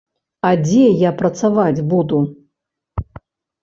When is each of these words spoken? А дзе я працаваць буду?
А 0.49 0.53
дзе 0.63 0.85
я 1.03 1.11
працаваць 1.21 1.85
буду? 1.95 2.25